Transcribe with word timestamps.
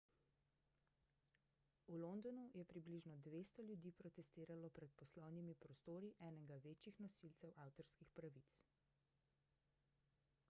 v 1.87 1.93
londonu 2.03 2.49
je 2.53 2.65
približno 2.71 3.17
200 3.27 3.65
ljudi 3.67 3.91
protestiralo 3.99 4.71
pred 4.79 4.95
poslovnimi 5.01 5.55
prostori 5.65 6.09
enega 6.29 6.57
večjih 6.65 6.99
nosilcev 7.07 7.53
avtorskih 7.67 8.13
pravic 8.21 8.57